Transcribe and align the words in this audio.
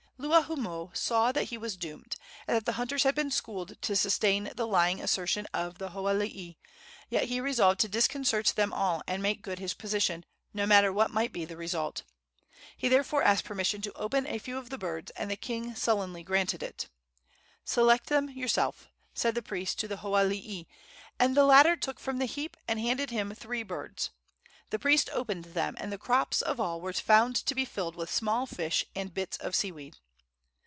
Luahoomoe 0.23 0.91
saw 0.95 1.31
that 1.31 1.45
he 1.45 1.57
was 1.57 1.75
doomed, 1.75 2.15
and 2.47 2.55
that 2.55 2.65
the 2.65 2.73
hunters 2.73 3.01
had 3.01 3.15
been 3.15 3.31
schooled 3.31 3.81
to 3.81 3.95
sustain 3.95 4.51
the 4.55 4.67
lying 4.67 5.01
assertion 5.01 5.47
of 5.51 5.79
the 5.79 5.89
hoalii; 5.89 6.57
yet 7.09 7.23
he 7.23 7.41
resolved 7.41 7.79
to 7.79 7.87
disconcert 7.89 8.45
them 8.53 8.71
all 8.71 9.01
and 9.07 9.23
make 9.23 9.41
good 9.41 9.57
his 9.57 9.73
position, 9.73 10.23
no 10.53 10.67
matter 10.67 10.93
what 10.93 11.09
might 11.09 11.33
be 11.33 11.43
the 11.43 11.57
result. 11.57 12.03
He 12.77 12.87
therefore 12.87 13.23
asked 13.23 13.45
permission 13.45 13.81
to 13.81 13.93
open 13.93 14.27
a 14.27 14.37
few 14.37 14.59
of 14.59 14.69
the 14.69 14.77
birds, 14.77 15.09
and 15.15 15.31
the 15.31 15.35
king 15.35 15.73
sullenly 15.73 16.21
granted 16.21 16.61
it. 16.61 16.87
"Select 17.65 18.05
them 18.05 18.29
yourself," 18.29 18.89
said 19.15 19.33
the 19.33 19.41
priest 19.41 19.79
to 19.79 19.87
the 19.87 19.97
hoalii, 20.03 20.67
and 21.19 21.35
the 21.35 21.45
latter 21.45 21.75
took 21.75 21.99
from 21.99 22.19
the 22.19 22.25
heap 22.25 22.55
and 22.67 22.79
handed 22.79 23.09
to 23.09 23.15
him 23.15 23.33
three 23.33 23.63
birds. 23.63 24.11
The 24.69 24.77
priest 24.77 25.09
opened 25.13 25.45
them, 25.45 25.75
and 25.79 25.91
the 25.91 25.97
crops 25.97 26.43
of 26.43 26.59
all 26.59 26.79
were 26.79 26.93
found 26.93 27.35
to 27.37 27.55
be 27.55 27.65
filled 27.65 27.95
with 27.95 28.13
small 28.13 28.45
fish 28.45 28.85
and 28.95 29.11
bits 29.15 29.37
of 29.37 29.55
sea 29.55 29.71
weed. 29.71 29.97